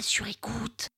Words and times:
sur 0.00 0.26
écoute. 0.26 0.88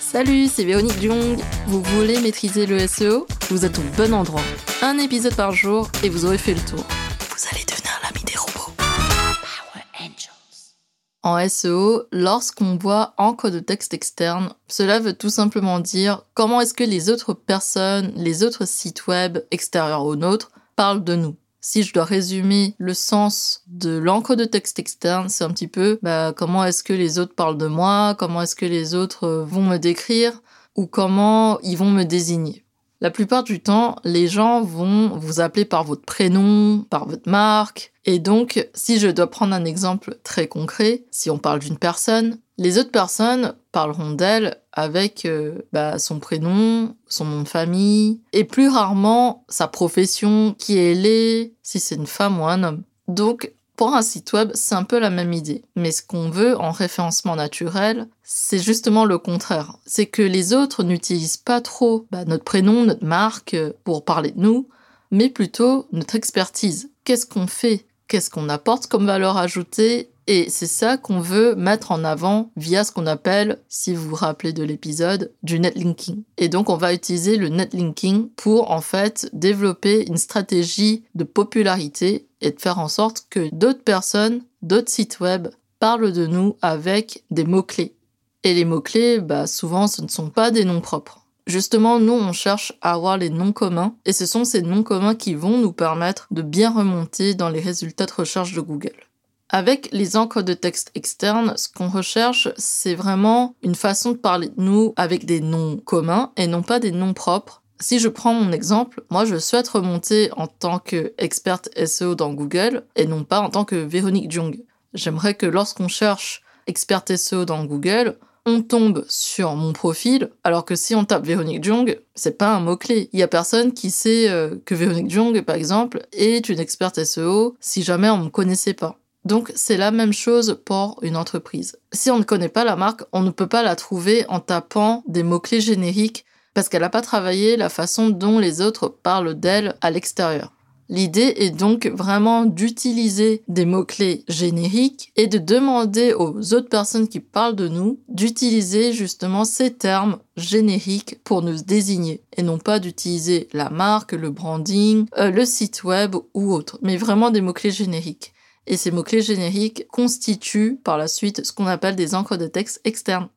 Salut, 0.00 0.46
c'est 0.48 0.64
Véronique 0.64 1.00
Jung. 1.00 1.38
Vous 1.66 1.82
voulez 1.82 2.20
maîtriser 2.20 2.66
le 2.66 2.86
SEO 2.86 3.26
Vous 3.50 3.64
êtes 3.64 3.78
au 3.78 3.82
bon 3.96 4.14
endroit. 4.14 4.42
Un 4.82 4.98
épisode 4.98 5.34
par 5.34 5.52
jour 5.52 5.88
et 6.02 6.08
vous 6.08 6.24
aurez 6.24 6.38
fait 6.38 6.54
le 6.54 6.60
tour. 6.60 6.84
Vous 7.30 7.48
allez 7.52 7.64
devenir 7.64 7.92
l'ami 8.02 8.24
des 8.24 8.36
robots. 8.36 8.72
Power 8.76 9.84
Angels. 10.00 10.74
En 11.22 11.48
SEO, 11.48 12.04
lorsqu'on 12.12 12.76
voit 12.76 13.14
encre 13.18 13.50
de 13.50 13.60
texte 13.60 13.94
externe, 13.94 14.54
cela 14.68 15.00
veut 15.00 15.14
tout 15.14 15.30
simplement 15.30 15.80
dire 15.80 16.22
comment 16.34 16.60
est-ce 16.60 16.74
que 16.74 16.84
les 16.84 17.10
autres 17.10 17.34
personnes, 17.34 18.12
les 18.16 18.42
autres 18.42 18.66
sites 18.66 19.06
web 19.06 19.38
extérieurs 19.50 20.04
aux 20.04 20.16
nôtres 20.16 20.50
parlent 20.76 21.04
de 21.04 21.16
nous. 21.16 21.36
Si 21.60 21.82
je 21.82 21.92
dois 21.92 22.04
résumer 22.04 22.74
le 22.78 22.94
sens 22.94 23.62
de 23.66 23.96
l'encre 23.96 24.34
de 24.34 24.44
texte 24.44 24.78
externe, 24.78 25.28
c'est 25.28 25.44
un 25.44 25.50
petit 25.50 25.68
peu 25.68 25.98
bah, 26.02 26.32
comment 26.36 26.64
est-ce 26.64 26.84
que 26.84 26.92
les 26.92 27.18
autres 27.18 27.34
parlent 27.34 27.58
de 27.58 27.66
moi, 27.66 28.14
comment 28.18 28.42
est-ce 28.42 28.56
que 28.56 28.66
les 28.66 28.94
autres 28.94 29.24
euh, 29.24 29.44
vont 29.44 29.62
me 29.62 29.78
décrire 29.78 30.42
ou 30.76 30.86
comment 30.86 31.58
ils 31.62 31.76
vont 31.76 31.90
me 31.90 32.04
désigner. 32.04 32.65
La 33.00 33.10
plupart 33.10 33.44
du 33.44 33.60
temps, 33.60 33.96
les 34.04 34.26
gens 34.26 34.62
vont 34.62 35.08
vous 35.18 35.40
appeler 35.40 35.66
par 35.66 35.84
votre 35.84 36.04
prénom, 36.04 36.84
par 36.88 37.06
votre 37.06 37.28
marque. 37.28 37.92
Et 38.06 38.18
donc, 38.18 38.68
si 38.72 38.98
je 38.98 39.08
dois 39.08 39.30
prendre 39.30 39.54
un 39.54 39.64
exemple 39.64 40.18
très 40.22 40.48
concret, 40.48 41.04
si 41.10 41.28
on 41.28 41.38
parle 41.38 41.58
d'une 41.58 41.76
personne, 41.76 42.38
les 42.56 42.78
autres 42.78 42.90
personnes 42.90 43.54
parleront 43.70 44.12
d'elle 44.12 44.62
avec 44.72 45.26
euh, 45.26 45.58
bah, 45.72 45.98
son 45.98 46.20
prénom, 46.20 46.94
son 47.06 47.26
nom 47.26 47.42
de 47.42 47.48
famille, 47.48 48.20
et 48.32 48.44
plus 48.44 48.68
rarement 48.68 49.44
sa 49.48 49.68
profession, 49.68 50.54
qui 50.58 50.78
elle 50.78 51.04
est, 51.04 51.52
si 51.62 51.78
c'est 51.78 51.96
une 51.96 52.06
femme 52.06 52.40
ou 52.40 52.46
un 52.46 52.62
homme. 52.62 52.82
Donc, 53.08 53.52
pour 53.76 53.94
un 53.94 54.02
site 54.02 54.32
web, 54.32 54.50
c'est 54.54 54.74
un 54.74 54.84
peu 54.84 54.98
la 54.98 55.10
même 55.10 55.32
idée. 55.32 55.62
Mais 55.76 55.92
ce 55.92 56.02
qu'on 56.02 56.30
veut 56.30 56.58
en 56.58 56.70
référencement 56.70 57.36
naturel, 57.36 58.08
c'est 58.22 58.58
justement 58.58 59.04
le 59.04 59.18
contraire. 59.18 59.76
C'est 59.86 60.06
que 60.06 60.22
les 60.22 60.54
autres 60.54 60.82
n'utilisent 60.82 61.36
pas 61.36 61.60
trop 61.60 62.06
bah, 62.10 62.24
notre 62.24 62.44
prénom, 62.44 62.84
notre 62.84 63.04
marque 63.04 63.54
euh, 63.54 63.72
pour 63.84 64.04
parler 64.04 64.32
de 64.32 64.40
nous, 64.40 64.68
mais 65.10 65.28
plutôt 65.28 65.86
notre 65.92 66.16
expertise. 66.16 66.90
Qu'est-ce 67.04 67.26
qu'on 67.26 67.46
fait? 67.46 67.86
Qu'est-ce 68.08 68.30
qu'on 68.30 68.48
apporte 68.48 68.86
comme 68.86 69.06
valeur 69.06 69.36
ajoutée? 69.36 70.10
Et 70.26 70.50
c'est 70.50 70.66
ça 70.66 70.96
qu'on 70.96 71.20
veut 71.20 71.54
mettre 71.54 71.92
en 71.92 72.02
avant 72.04 72.50
via 72.56 72.84
ce 72.84 72.92
qu'on 72.92 73.06
appelle, 73.06 73.58
si 73.68 73.94
vous 73.94 74.08
vous 74.08 74.14
rappelez 74.14 74.52
de 74.52 74.64
l'épisode, 74.64 75.32
du 75.42 75.60
netlinking. 75.60 76.22
Et 76.36 76.48
donc 76.48 76.68
on 76.68 76.76
va 76.76 76.94
utiliser 76.94 77.36
le 77.36 77.48
netlinking 77.48 78.28
pour 78.36 78.70
en 78.70 78.80
fait 78.80 79.28
développer 79.32 80.06
une 80.06 80.16
stratégie 80.16 81.04
de 81.14 81.24
popularité 81.24 82.26
et 82.40 82.50
de 82.50 82.60
faire 82.60 82.78
en 82.78 82.88
sorte 82.88 83.26
que 83.30 83.48
d'autres 83.52 83.84
personnes, 83.84 84.42
d'autres 84.62 84.90
sites 84.90 85.20
web 85.20 85.48
parlent 85.78 86.12
de 86.12 86.26
nous 86.26 86.56
avec 86.62 87.24
des 87.30 87.44
mots-clés. 87.44 87.94
Et 88.42 88.54
les 88.54 88.64
mots-clés, 88.64 89.20
bah, 89.20 89.46
souvent 89.46 89.86
ce 89.86 90.02
ne 90.02 90.08
sont 90.08 90.30
pas 90.30 90.50
des 90.50 90.64
noms 90.64 90.80
propres. 90.80 91.22
Justement, 91.46 92.00
nous, 92.00 92.12
on 92.12 92.32
cherche 92.32 92.72
à 92.82 92.94
avoir 92.94 93.18
les 93.18 93.30
noms 93.30 93.52
communs, 93.52 93.94
et 94.04 94.12
ce 94.12 94.26
sont 94.26 94.44
ces 94.44 94.62
noms 94.62 94.82
communs 94.82 95.14
qui 95.14 95.34
vont 95.34 95.58
nous 95.58 95.72
permettre 95.72 96.26
de 96.32 96.42
bien 96.42 96.72
remonter 96.72 97.34
dans 97.34 97.48
les 97.48 97.60
résultats 97.60 98.06
de 98.06 98.12
recherche 98.12 98.52
de 98.52 98.60
Google. 98.60 99.05
Avec 99.48 99.88
les 99.92 100.16
encres 100.16 100.42
de 100.42 100.54
texte 100.54 100.90
externes, 100.94 101.54
ce 101.56 101.68
qu'on 101.68 101.88
recherche, 101.88 102.48
c'est 102.56 102.96
vraiment 102.96 103.54
une 103.62 103.76
façon 103.76 104.12
de 104.12 104.16
parler 104.16 104.48
de 104.48 104.60
nous 104.60 104.92
avec 104.96 105.24
des 105.24 105.40
noms 105.40 105.76
communs 105.76 106.32
et 106.36 106.48
non 106.48 106.62
pas 106.62 106.80
des 106.80 106.90
noms 106.90 107.14
propres. 107.14 107.62
Si 107.78 108.00
je 108.00 108.08
prends 108.08 108.34
mon 108.34 108.50
exemple, 108.52 109.04
moi 109.10 109.24
je 109.24 109.38
souhaite 109.38 109.68
remonter 109.68 110.30
en 110.36 110.48
tant 110.48 110.78
qu'experte 110.78 111.68
SEO 111.86 112.14
dans 112.14 112.32
Google 112.32 112.84
et 112.96 113.06
non 113.06 113.22
pas 113.22 113.40
en 113.40 113.50
tant 113.50 113.64
que 113.64 113.76
Véronique 113.76 114.32
Jung. 114.32 114.64
J'aimerais 114.94 115.34
que 115.34 115.46
lorsqu'on 115.46 115.88
cherche 115.88 116.42
experte 116.66 117.14
SEO 117.14 117.44
dans 117.44 117.64
Google, 117.64 118.18
on 118.46 118.62
tombe 118.62 119.04
sur 119.08 119.54
mon 119.54 119.72
profil, 119.72 120.30
alors 120.42 120.64
que 120.64 120.74
si 120.74 120.94
on 120.94 121.04
tape 121.04 121.26
Véronique 121.26 121.62
Jung, 121.62 122.00
c'est 122.14 122.38
pas 122.38 122.54
un 122.54 122.60
mot-clé. 122.60 123.10
Il 123.12 123.20
y 123.20 123.24
a 123.24 123.28
personne 123.28 123.72
qui 123.72 123.90
sait 123.90 124.28
euh, 124.28 124.56
que 124.64 124.74
Véronique 124.74 125.10
Jung, 125.10 125.40
par 125.42 125.56
exemple, 125.56 126.06
est 126.12 126.48
une 126.48 126.60
experte 126.60 127.02
SEO 127.04 127.56
si 127.60 127.82
jamais 127.82 128.08
on 128.08 128.18
me 128.18 128.28
connaissait 128.28 128.74
pas. 128.74 128.98
Donc 129.26 129.50
c'est 129.56 129.76
la 129.76 129.90
même 129.90 130.12
chose 130.12 130.60
pour 130.64 131.00
une 131.02 131.16
entreprise. 131.16 131.76
Si 131.92 132.12
on 132.12 132.18
ne 132.20 132.22
connaît 132.22 132.48
pas 132.48 132.62
la 132.62 132.76
marque, 132.76 133.02
on 133.12 133.22
ne 133.22 133.32
peut 133.32 133.48
pas 133.48 133.64
la 133.64 133.74
trouver 133.74 134.24
en 134.28 134.38
tapant 134.38 135.02
des 135.08 135.24
mots-clés 135.24 135.60
génériques 135.60 136.24
parce 136.54 136.68
qu'elle 136.68 136.82
n'a 136.82 136.90
pas 136.90 137.02
travaillé 137.02 137.56
la 137.56 137.68
façon 137.68 138.08
dont 138.08 138.38
les 138.38 138.60
autres 138.60 138.88
parlent 138.88 139.34
d'elle 139.34 139.74
à 139.80 139.90
l'extérieur. 139.90 140.52
L'idée 140.88 141.34
est 141.38 141.50
donc 141.50 141.88
vraiment 141.88 142.44
d'utiliser 142.44 143.42
des 143.48 143.64
mots-clés 143.64 144.24
génériques 144.28 145.10
et 145.16 145.26
de 145.26 145.38
demander 145.38 146.14
aux 146.14 146.54
autres 146.54 146.68
personnes 146.68 147.08
qui 147.08 147.18
parlent 147.18 147.56
de 147.56 147.66
nous 147.66 147.98
d'utiliser 148.08 148.92
justement 148.92 149.44
ces 149.44 149.72
termes 149.72 150.18
génériques 150.36 151.18
pour 151.24 151.42
nous 151.42 151.56
désigner 151.64 152.22
et 152.36 152.44
non 152.44 152.58
pas 152.58 152.78
d'utiliser 152.78 153.48
la 153.52 153.70
marque, 153.70 154.12
le 154.12 154.30
branding, 154.30 155.06
euh, 155.18 155.32
le 155.32 155.44
site 155.44 155.82
web 155.82 156.14
ou 156.32 156.52
autre, 156.52 156.78
mais 156.80 156.96
vraiment 156.96 157.32
des 157.32 157.40
mots-clés 157.40 157.72
génériques. 157.72 158.32
Et 158.68 158.76
ces 158.76 158.90
mots-clés 158.90 159.22
génériques 159.22 159.86
constituent 159.88 160.76
par 160.76 160.98
la 160.98 161.06
suite 161.06 161.44
ce 161.44 161.52
qu'on 161.52 161.66
appelle 161.66 161.94
des 161.94 162.16
encres 162.16 162.36
de 162.36 162.48
texte 162.48 162.80
externes. 162.84 163.28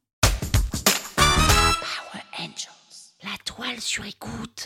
Power 1.16 2.24
Angels. 2.40 3.14
La 3.24 3.38
toile 3.46 3.80
sur 3.80 4.06
écoute. 4.06 4.66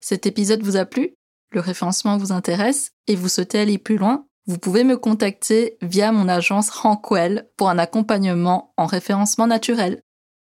Cet 0.00 0.26
épisode 0.26 0.62
vous 0.62 0.76
a 0.76 0.84
plu? 0.84 1.14
Le 1.52 1.60
référencement 1.60 2.16
vous 2.16 2.32
intéresse? 2.32 2.90
Et 3.06 3.14
vous 3.14 3.28
souhaitez 3.28 3.60
aller 3.60 3.78
plus 3.78 3.98
loin? 3.98 4.26
Vous 4.46 4.58
pouvez 4.58 4.82
me 4.82 4.96
contacter 4.96 5.76
via 5.80 6.10
mon 6.10 6.26
agence 6.26 6.70
Rankwell 6.70 7.48
pour 7.56 7.70
un 7.70 7.78
accompagnement 7.78 8.74
en 8.76 8.86
référencement 8.86 9.46
naturel. 9.46 10.02